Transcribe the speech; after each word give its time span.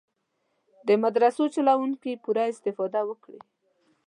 د 0.87 0.89
مدرسو 1.03 1.43
چلوونکي 1.55 2.11
پوره 2.23 2.43
استفاده 2.53 3.01
وکړي. 3.05 3.39